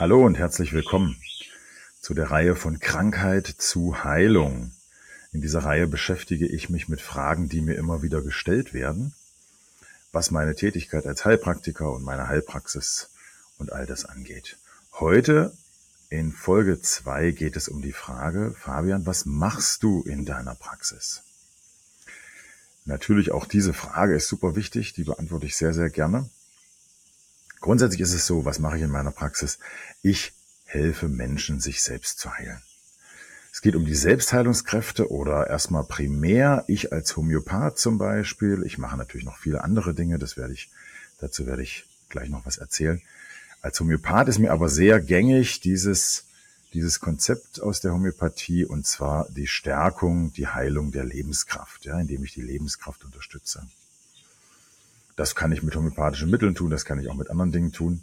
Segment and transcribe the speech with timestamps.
[0.00, 1.20] Hallo und herzlich willkommen
[2.00, 4.72] zu der Reihe von Krankheit zu Heilung.
[5.30, 9.12] In dieser Reihe beschäftige ich mich mit Fragen, die mir immer wieder gestellt werden,
[10.10, 13.10] was meine Tätigkeit als Heilpraktiker und meine Heilpraxis
[13.58, 14.56] und all das angeht.
[14.94, 15.52] Heute
[16.08, 21.24] in Folge zwei geht es um die Frage, Fabian, was machst du in deiner Praxis?
[22.86, 26.30] Natürlich auch diese Frage ist super wichtig, die beantworte ich sehr, sehr gerne.
[27.60, 29.58] Grundsätzlich ist es so, was mache ich in meiner Praxis?
[30.02, 30.32] Ich
[30.64, 32.62] helfe Menschen, sich selbst zu heilen.
[33.52, 38.62] Es geht um die Selbstheilungskräfte oder erstmal primär ich als Homöopath zum Beispiel.
[38.64, 40.70] Ich mache natürlich noch viele andere Dinge, das werde ich,
[41.18, 43.02] dazu werde ich gleich noch was erzählen.
[43.60, 46.24] Als Homöopath ist mir aber sehr gängig dieses,
[46.72, 52.24] dieses Konzept aus der Homöopathie und zwar die Stärkung, die Heilung der Lebenskraft, ja, indem
[52.24, 53.66] ich die Lebenskraft unterstütze.
[55.16, 58.02] Das kann ich mit homöopathischen Mitteln tun, das kann ich auch mit anderen Dingen tun.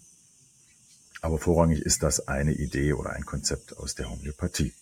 [1.22, 4.74] Aber vorrangig ist das eine Idee oder ein Konzept aus der Homöopathie.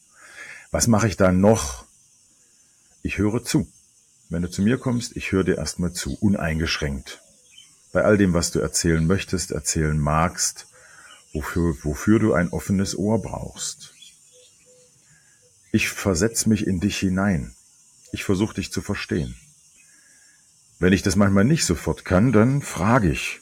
[0.72, 1.86] Was mache ich da noch?
[3.02, 3.72] Ich höre zu.
[4.30, 7.22] Wenn du zu mir kommst, ich höre dir erstmal zu, uneingeschränkt.
[7.94, 10.68] Bei all dem, was du erzählen möchtest, erzählen magst,
[11.32, 13.94] wofür, wofür du ein offenes Ohr brauchst.
[15.72, 17.56] Ich versetze mich in dich hinein.
[18.12, 19.36] Ich versuche dich zu verstehen.
[20.80, 23.40] Wenn ich das manchmal nicht sofort kann, dann frage ich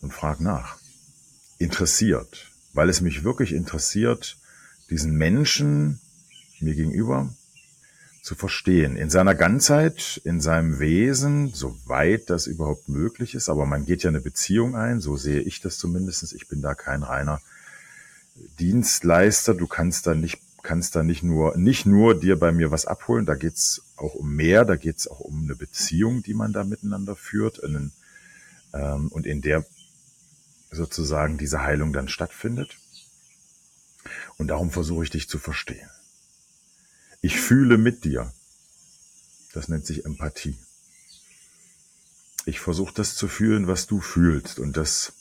[0.00, 0.78] und frage nach.
[1.58, 4.36] Interessiert, weil es mich wirklich interessiert,
[4.90, 6.00] diesen Menschen
[6.60, 7.34] mir gegenüber
[8.22, 8.96] zu verstehen.
[8.96, 13.48] In seiner Ganzheit, in seinem Wesen, soweit das überhaupt möglich ist.
[13.48, 16.32] Aber man geht ja eine Beziehung ein, so sehe ich das zumindest.
[16.32, 17.40] Ich bin da kein reiner
[18.58, 19.54] Dienstleister.
[19.54, 23.24] Du kannst da nicht kannst da nicht nur, nicht nur dir bei mir was abholen,
[23.24, 27.14] da geht's auch um mehr, da geht's auch um eine Beziehung, die man da miteinander
[27.14, 27.92] führt einen,
[28.74, 29.64] ähm, und in der
[30.72, 32.76] sozusagen diese Heilung dann stattfindet.
[34.38, 35.88] Und darum versuche ich dich zu verstehen.
[37.20, 38.32] Ich fühle mit dir.
[39.52, 40.58] Das nennt sich Empathie.
[42.44, 44.58] Ich versuche das zu fühlen, was du fühlst.
[44.58, 45.12] Und das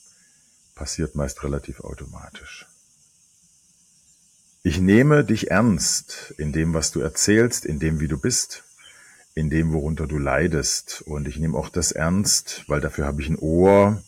[0.74, 2.66] passiert meist relativ automatisch.
[4.68, 8.64] Ich nehme dich ernst in dem, was du erzählst, in dem, wie du bist,
[9.36, 11.04] in dem, worunter du leidest.
[11.06, 14.02] Und ich nehme auch das ernst, weil dafür habe ich ein Ohr,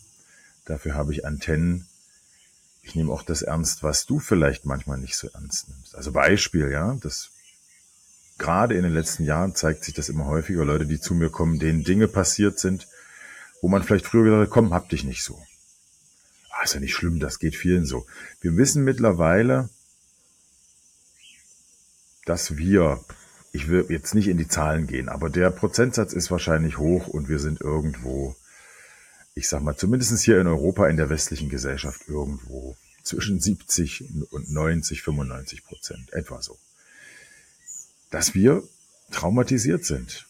[0.64, 1.86] dafür habe ich Antennen.
[2.82, 5.94] Ich nehme auch das ernst, was du vielleicht manchmal nicht so ernst nimmst.
[5.94, 7.30] Also Beispiel, ja, das
[8.36, 11.60] gerade in den letzten Jahren zeigt sich das immer häufiger, Leute, die zu mir kommen,
[11.60, 12.88] denen Dinge passiert sind,
[13.62, 15.40] wo man vielleicht früher gesagt hat, komm, hab dich nicht so.
[16.50, 18.06] Ah, ist ja nicht schlimm, das geht vielen so.
[18.40, 19.68] Wir wissen mittlerweile,
[22.28, 23.02] dass wir,
[23.52, 27.28] ich will jetzt nicht in die Zahlen gehen, aber der Prozentsatz ist wahrscheinlich hoch und
[27.28, 28.36] wir sind irgendwo,
[29.34, 34.50] ich sag mal, zumindest hier in Europa, in der westlichen Gesellschaft irgendwo zwischen 70 und
[34.50, 36.58] 90, 95 Prozent, etwa so.
[38.10, 38.62] Dass wir
[39.10, 40.26] traumatisiert sind.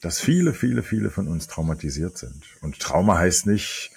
[0.00, 2.44] Dass viele, viele, viele von uns traumatisiert sind.
[2.60, 3.90] Und Trauma heißt nicht,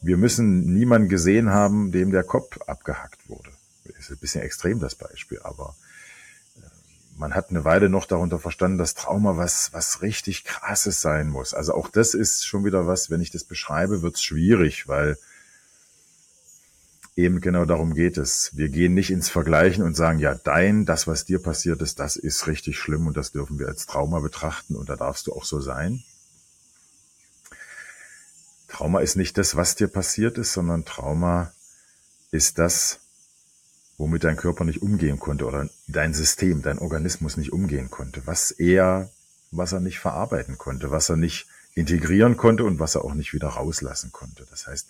[0.00, 3.50] wir müssen niemanden gesehen haben, dem der Kopf abgehackt wurde.
[3.84, 5.76] ist ein bisschen extrem das Beispiel, aber
[7.20, 11.52] man hat eine Weile noch darunter verstanden, dass Trauma was, was richtig krasses sein muss.
[11.52, 15.18] Also auch das ist schon wieder was, wenn ich das beschreibe, wird es schwierig, weil
[17.16, 18.56] eben genau darum geht es.
[18.56, 22.16] Wir gehen nicht ins Vergleichen und sagen, ja, dein, das, was dir passiert ist, das
[22.16, 25.44] ist richtig schlimm und das dürfen wir als Trauma betrachten und da darfst du auch
[25.44, 26.02] so sein.
[28.66, 31.52] Trauma ist nicht das, was dir passiert ist, sondern Trauma
[32.30, 33.00] ist das,
[34.00, 38.50] womit dein Körper nicht umgehen konnte oder dein System, dein Organismus nicht umgehen konnte, was
[38.50, 39.10] er,
[39.50, 43.34] was er nicht verarbeiten konnte, was er nicht integrieren konnte und was er auch nicht
[43.34, 44.46] wieder rauslassen konnte.
[44.50, 44.88] Das heißt,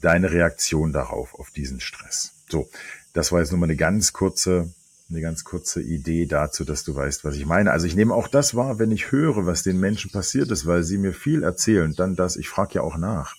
[0.00, 2.32] deine Reaktion darauf, auf diesen Stress.
[2.48, 2.68] So,
[3.12, 4.68] das war jetzt nur mal eine ganz kurze,
[5.08, 7.70] eine ganz kurze Idee dazu, dass du weißt, was ich meine.
[7.70, 10.82] Also ich nehme auch das wahr, wenn ich höre, was den Menschen passiert ist, weil
[10.82, 13.36] sie mir viel erzählen, dann das, ich frage ja auch nach.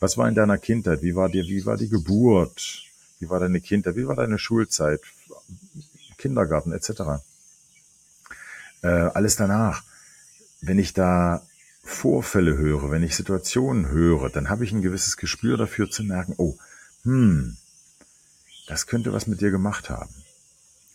[0.00, 1.02] Was war in deiner Kindheit?
[1.02, 2.91] Wie war dir, wie war die Geburt?
[3.22, 3.94] Wie war deine Kindheit?
[3.94, 5.00] Wie war deine Schulzeit?
[6.18, 7.22] Kindergarten etc.
[8.82, 9.84] Äh, alles danach.
[10.60, 11.40] Wenn ich da
[11.84, 16.34] Vorfälle höre, wenn ich Situationen höre, dann habe ich ein gewisses Gespür dafür zu merken,
[16.36, 16.58] oh,
[17.04, 17.56] hm,
[18.66, 20.12] das könnte was mit dir gemacht haben.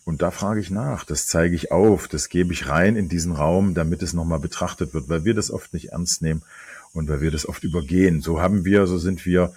[0.04, 3.32] Und da frage ich nach, das zeige ich auf, das gebe ich rein in diesen
[3.32, 6.44] Raum, damit es nochmal betrachtet wird, weil wir das oft nicht ernst nehmen
[6.92, 8.20] und weil wir das oft übergehen.
[8.20, 9.54] So haben wir, so sind wir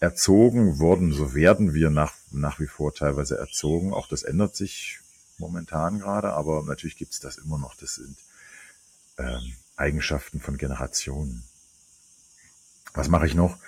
[0.00, 3.92] erzogen worden, so werden wir nach, nach wie vor teilweise erzogen.
[3.92, 4.98] Auch das ändert sich
[5.38, 7.74] momentan gerade, aber natürlich gibt es das immer noch.
[7.76, 8.16] Das sind
[9.18, 11.44] ähm, Eigenschaften von Generationen.
[12.94, 13.58] Was mache ich noch?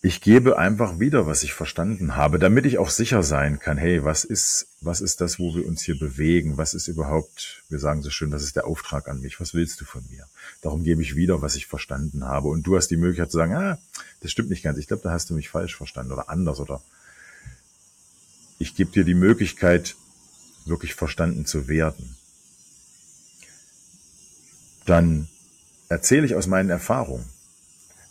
[0.00, 4.04] Ich gebe einfach wieder, was ich verstanden habe, damit ich auch sicher sein kann, hey,
[4.04, 6.56] was ist, was ist das, wo wir uns hier bewegen?
[6.56, 9.40] Was ist überhaupt, wir sagen so schön, was ist der Auftrag an mich?
[9.40, 10.28] Was willst du von mir?
[10.62, 12.46] Darum gebe ich wieder, was ich verstanden habe.
[12.46, 13.78] Und du hast die Möglichkeit zu sagen, ah,
[14.20, 14.78] das stimmt nicht ganz.
[14.78, 16.80] Ich glaube, da hast du mich falsch verstanden oder anders oder
[18.60, 19.96] ich gebe dir die Möglichkeit,
[20.64, 22.16] wirklich verstanden zu werden.
[24.86, 25.28] Dann
[25.88, 27.26] erzähle ich aus meinen Erfahrungen.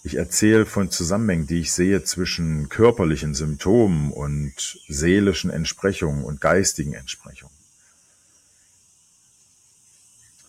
[0.08, 6.94] Ich erzähle von Zusammenhängen, die ich sehe zwischen körperlichen Symptomen und seelischen Entsprechungen und geistigen
[6.94, 7.54] Entsprechungen.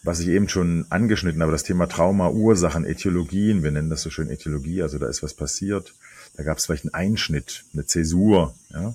[0.04, 4.10] Was ich eben schon angeschnitten habe, das Thema Trauma, Ursachen, Äthiologien, wir nennen das so
[4.10, 5.92] schön Äthiologie, also da ist was passiert,
[6.36, 8.54] da gab es vielleicht einen Einschnitt, eine Zäsur.
[8.70, 8.94] Ja?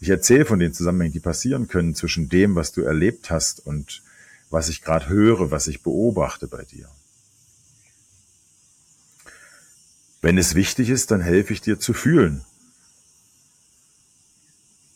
[0.00, 4.00] Ich erzähle von den Zusammenhängen, die passieren können zwischen dem, was du erlebt hast und
[4.48, 6.88] was ich gerade höre, was ich beobachte bei dir.
[10.20, 12.44] Wenn es wichtig ist, dann helfe ich dir zu fühlen.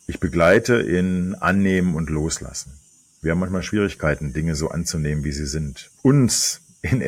[0.07, 2.73] Ich begleite in Annehmen und Loslassen.
[3.21, 5.91] Wir haben manchmal Schwierigkeiten, Dinge so anzunehmen, wie sie sind.
[6.03, 7.03] Uns, in,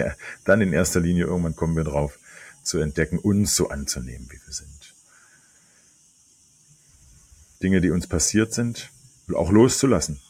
[0.45, 2.19] dann in erster Linie, irgendwann kommen wir drauf,
[2.63, 4.95] zu entdecken, uns so anzunehmen, wie wir sind.
[7.63, 8.91] Dinge, die uns passiert sind,
[9.35, 10.21] auch loszulassen.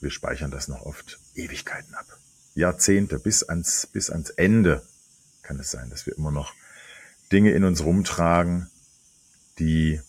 [0.00, 2.06] Wir speichern das noch oft Ewigkeiten ab.
[2.54, 4.82] Jahrzehnte bis ans, bis ans Ende
[5.42, 6.52] kann es sein, dass wir immer noch
[7.32, 8.70] Dinge in uns rumtragen,
[9.58, 10.00] die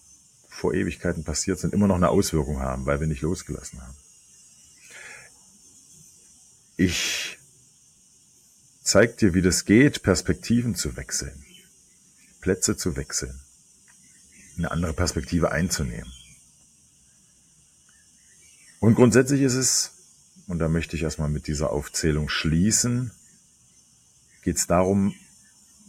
[0.47, 3.95] vor Ewigkeiten passiert sind, immer noch eine Auswirkung haben, weil wir nicht losgelassen haben.
[6.77, 7.37] Ich
[8.83, 11.43] zeige dir, wie das geht, Perspektiven zu wechseln,
[12.41, 13.39] Plätze zu wechseln,
[14.57, 16.11] eine andere Perspektive einzunehmen.
[18.79, 19.91] Und grundsätzlich ist es,
[20.47, 23.11] und da möchte ich erstmal mit dieser Aufzählung schließen,
[24.41, 25.15] geht es darum,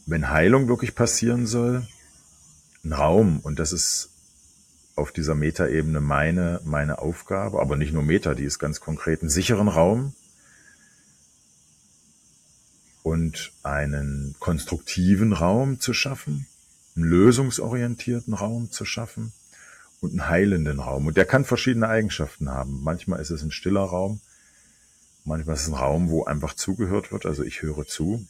[0.06, 1.86] wenn Heilung wirklich passieren soll,
[2.84, 4.10] ein Raum, und das ist
[4.96, 9.30] auf dieser Metaebene meine, meine Aufgabe, aber nicht nur Meta, die ist ganz konkret, einen
[9.30, 10.14] sicheren Raum
[13.02, 16.46] und einen konstruktiven Raum zu schaffen,
[16.94, 19.32] einen lösungsorientierten Raum zu schaffen
[20.00, 21.06] und einen heilenden Raum.
[21.06, 22.82] Und der kann verschiedene Eigenschaften haben.
[22.82, 24.20] Manchmal ist es ein stiller Raum,
[25.24, 28.26] manchmal ist es ein Raum, wo einfach zugehört wird, also ich höre zu.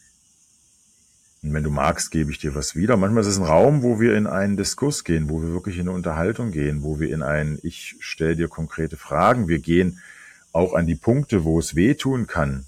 [1.44, 2.96] Und wenn du magst, gebe ich dir was wieder.
[2.96, 5.82] Manchmal ist es ein Raum, wo wir in einen Diskurs gehen, wo wir wirklich in
[5.82, 9.46] eine Unterhaltung gehen, wo wir in einen, ich stelle dir konkrete Fragen.
[9.46, 10.00] Wir gehen
[10.52, 12.64] auch an die Punkte, wo es wehtun kann.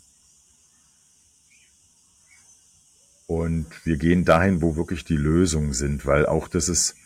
[3.26, 6.96] Und wir gehen dahin, wo wirklich die Lösungen sind, weil auch das ist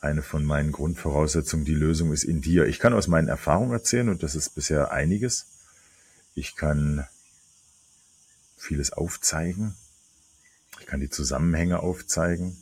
[0.00, 1.64] eine von meinen Grundvoraussetzungen.
[1.64, 2.66] Die Lösung ist in dir.
[2.66, 5.46] Ich kann aus meinen Erfahrungen erzählen und das ist bisher einiges.
[6.34, 7.06] Ich kann
[8.56, 9.76] vieles aufzeigen
[10.82, 12.56] ich kann die Zusammenhänge aufzeigen.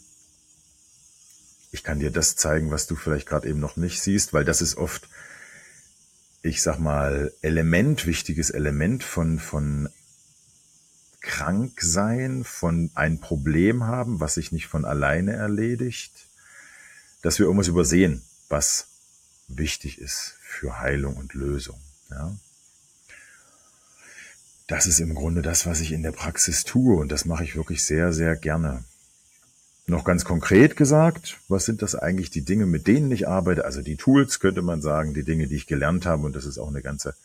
[1.72, 4.60] Ich kann dir das zeigen, was du vielleicht gerade eben noch nicht siehst, weil das
[4.60, 5.08] ist oft,
[6.42, 9.88] ich sag mal, Element, wichtiges Element von, von
[11.22, 16.12] krank sein, von ein Problem haben, was sich nicht von alleine erledigt,
[17.22, 18.86] dass wir irgendwas übersehen, was
[19.48, 21.80] wichtig ist für Heilung und Lösung.
[22.10, 22.36] Ja?
[24.70, 27.56] Das ist im Grunde das, was ich in der Praxis tue und das mache ich
[27.56, 28.84] wirklich sehr, sehr gerne.
[29.88, 33.64] Noch ganz konkret gesagt, was sind das eigentlich die Dinge, mit denen ich arbeite?
[33.64, 36.58] Also die Tools könnte man sagen, die Dinge, die ich gelernt habe und das ist
[36.58, 37.16] auch eine ganze,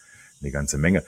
[0.41, 1.03] eine ganze Menge.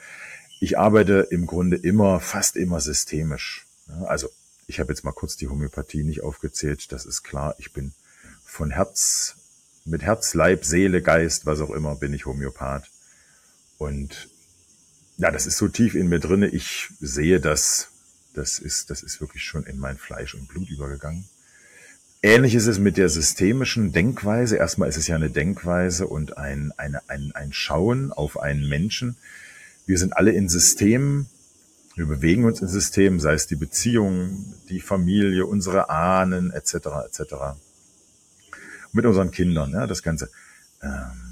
[0.60, 3.66] Ich arbeite im Grunde immer, fast immer systemisch.
[4.06, 4.28] Also
[4.68, 7.56] ich habe jetzt mal kurz die Homöopathie nicht aufgezählt, das ist klar.
[7.58, 7.94] Ich bin
[8.44, 9.34] von Herz,
[9.84, 12.88] mit Herz, Leib, Seele, Geist, was auch immer, bin ich Homöopath.
[13.76, 14.28] Und
[15.18, 16.46] ja, das ist so tief in mir drinne.
[16.48, 17.88] Ich sehe das.
[18.34, 21.24] Das ist, das ist wirklich schon in mein Fleisch und Blut übergegangen.
[22.22, 24.56] Ähnlich ist es mit der systemischen Denkweise.
[24.56, 29.16] Erstmal ist es ja eine Denkweise und ein, eine, ein, ein Schauen auf einen Menschen.
[29.86, 31.26] Wir sind alle in Systemen.
[31.96, 36.74] Wir bewegen uns in Systemen, sei es die Beziehung, die Familie, unsere Ahnen, etc.,
[37.06, 37.34] etc.
[38.92, 40.30] Mit unseren Kindern, ja, das Ganze.
[40.80, 41.27] Ähm,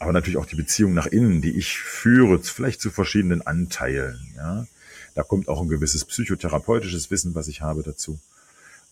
[0.00, 4.32] aber natürlich auch die Beziehung nach innen, die ich führe, vielleicht zu verschiedenen Anteilen.
[4.34, 4.66] Ja,
[5.14, 8.18] da kommt auch ein gewisses psychotherapeutisches Wissen, was ich habe dazu.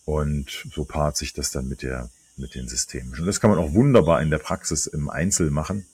[0.04, 3.18] Und so paart sich das dann mit der mit den Systemen.
[3.18, 5.86] Und das kann man auch wunderbar in der Praxis im Einzel machen.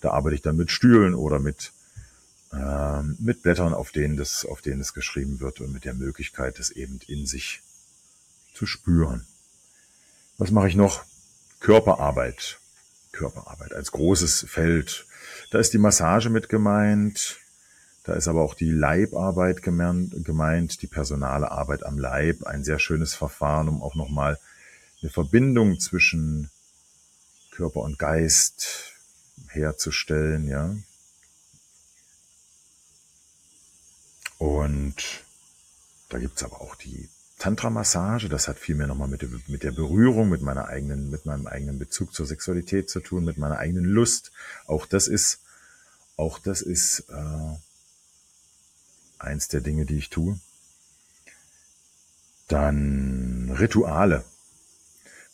[0.00, 1.72] Da arbeite ich dann mit Stühlen oder mit
[2.52, 6.58] äh, mit Blättern, auf denen das auf denen es geschrieben wird und mit der Möglichkeit,
[6.58, 7.60] das eben in sich
[8.54, 9.26] zu spüren.
[10.38, 11.04] Was mache ich noch?
[11.60, 12.58] Körperarbeit.
[13.18, 15.06] Körperarbeit als großes Feld.
[15.50, 17.38] Da ist die Massage mit gemeint,
[18.04, 23.14] da ist aber auch die Leibarbeit gemeint, die personale Arbeit am Leib, ein sehr schönes
[23.14, 24.38] Verfahren, um auch nochmal
[25.02, 26.50] eine Verbindung zwischen
[27.50, 28.94] Körper und Geist
[29.48, 30.76] herzustellen, ja.
[34.38, 35.24] Und
[36.08, 37.08] da gibt's aber auch die
[37.38, 41.46] Tantra-Massage, das hat viel mehr nochmal mit, mit der Berührung, mit meiner eigenen, mit meinem
[41.46, 44.32] eigenen Bezug zur Sexualität zu tun, mit meiner eigenen Lust.
[44.66, 45.40] Auch das ist,
[46.16, 47.56] auch das ist äh,
[49.18, 50.38] eins der Dinge, die ich tue.
[52.48, 54.24] Dann Rituale.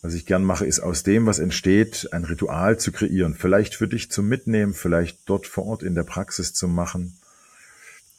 [0.03, 3.35] Was ich gern mache, ist aus dem, was entsteht, ein Ritual zu kreieren.
[3.35, 7.17] Vielleicht für dich zum Mitnehmen, vielleicht dort vor Ort in der Praxis zu machen.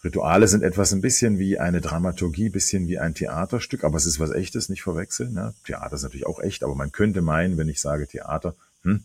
[0.06, 4.20] Rituale sind etwas ein bisschen wie eine Dramaturgie, bisschen wie ein Theaterstück, aber es ist
[4.20, 5.34] was echtes, nicht verwechseln.
[5.34, 5.54] Ne?
[5.66, 9.04] Theater ist natürlich auch echt, aber man könnte meinen, wenn ich sage Theater, hm,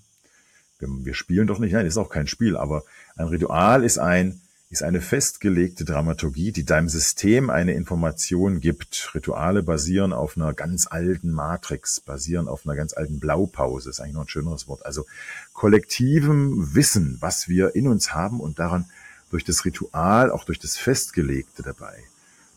[0.79, 1.73] wir, wir spielen doch nicht.
[1.73, 2.85] Nein, ist auch kein Spiel, aber
[3.17, 4.41] ein Ritual ist ein
[4.73, 9.11] ist eine festgelegte Dramaturgie, die deinem System eine Information gibt.
[9.17, 14.15] Rituale basieren auf einer ganz alten Matrix, basieren auf einer ganz alten Blaupause, ist eigentlich
[14.15, 14.87] noch ein schöneres Wort.
[14.87, 15.07] Also
[15.55, 18.85] kollektivem Wissen, was wir in uns haben und daran
[19.31, 22.03] durch das Ritual, auch durch das Festgelegte dabei,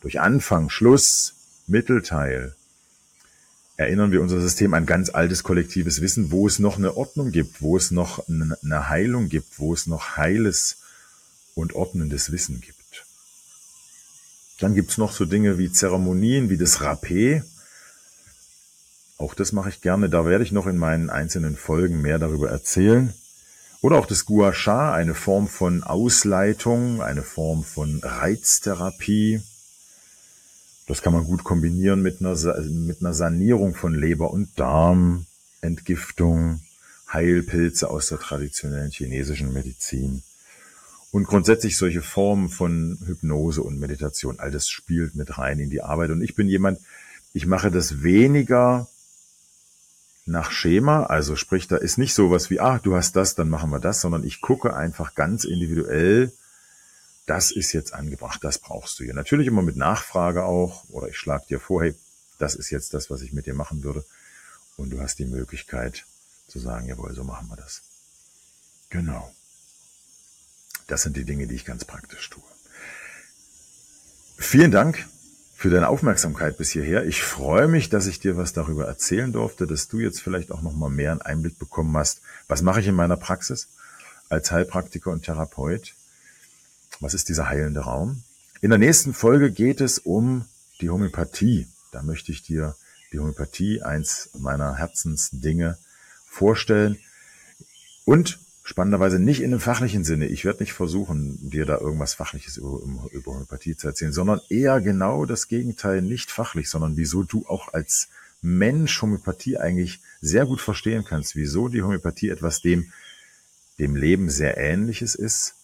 [0.01, 1.33] durch Anfang, Schluss,
[1.67, 2.55] Mittelteil,
[3.77, 7.61] erinnern wir unser System an ganz altes kollektives Wissen, wo es noch eine Ordnung gibt,
[7.61, 10.77] wo es noch eine Heilung gibt, wo es noch heiles
[11.55, 13.05] und ordnendes Wissen gibt.
[14.59, 17.43] Dann gibt's noch so Dinge wie Zeremonien, wie das Rapé.
[19.17, 20.09] Auch das mache ich gerne.
[20.09, 23.13] Da werde ich noch in meinen einzelnen Folgen mehr darüber erzählen.
[23.83, 29.41] Oder auch das Gua Sha, eine Form von Ausleitung, eine Form von Reiztherapie.
[30.87, 35.25] Das kann man gut kombinieren mit einer, mit einer Sanierung von Leber und Darm,
[35.59, 36.61] Entgiftung,
[37.11, 40.23] Heilpilze aus der traditionellen chinesischen Medizin.
[41.11, 45.81] Und grundsätzlich solche Formen von Hypnose und Meditation, all das spielt mit rein in die
[45.81, 46.11] Arbeit.
[46.11, 46.79] Und ich bin jemand,
[47.33, 48.87] ich mache das weniger
[50.25, 53.71] nach Schema, also sprich, da ist nicht sowas wie, ah, du hast das, dann machen
[53.71, 56.31] wir das, sondern ich gucke einfach ganz individuell,
[57.25, 59.13] das ist jetzt angebracht, das brauchst du hier.
[59.13, 61.95] Natürlich immer mit Nachfrage auch, oder ich schlage dir vor, hey,
[62.37, 64.05] das ist jetzt das, was ich mit dir machen würde.
[64.75, 66.05] Und du hast die Möglichkeit
[66.47, 67.81] zu sagen, jawohl, so machen wir das.
[68.89, 69.33] Genau.
[70.87, 72.43] Das sind die Dinge, die ich ganz praktisch tue.
[74.37, 75.07] Vielen Dank
[75.63, 77.05] für deine Aufmerksamkeit bis hierher.
[77.05, 80.61] Ich freue mich, dass ich dir was darüber erzählen durfte, dass du jetzt vielleicht auch
[80.61, 82.19] noch mal mehr einen Einblick bekommen hast.
[82.49, 83.69] Was mache ich in meiner Praxis
[84.27, 85.93] als Heilpraktiker und Therapeut?
[86.99, 88.23] Was ist dieser heilende Raum?
[88.59, 90.43] In der nächsten Folge geht es um
[90.81, 91.69] die Homöopathie.
[91.93, 92.75] Da möchte ich dir
[93.13, 95.77] die Homöopathie, eins meiner Herzensdinge,
[96.27, 96.99] vorstellen.
[98.03, 100.27] Und spannenderweise nicht in einem fachlichen Sinne.
[100.27, 102.79] Ich werde nicht versuchen, dir da irgendwas Fachliches über,
[103.11, 107.73] über Homöopathie zu erzählen, sondern eher genau das Gegenteil, nicht fachlich, sondern wieso du auch
[107.73, 108.07] als
[108.41, 112.91] Mensch Homöopathie eigentlich sehr gut verstehen kannst, wieso die Homöopathie etwas dem,
[113.79, 115.55] dem Leben sehr ähnliches ist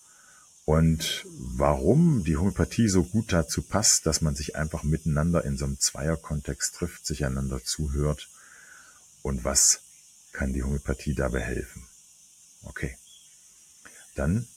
[0.65, 5.65] und warum die Homöopathie so gut dazu passt, dass man sich einfach miteinander in so
[5.65, 8.29] einem Zweierkontext trifft, sich einander zuhört
[9.21, 9.81] und was
[10.31, 11.88] kann die Homöopathie dabei helfen.
[12.63, 12.97] Okay.
[14.15, 14.47] Dann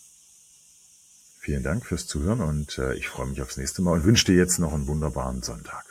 [1.41, 4.37] vielen Dank fürs Zuhören und äh, ich freue mich aufs nächste Mal und wünsche dir
[4.37, 5.85] jetzt noch einen wunderbaren Sonntag.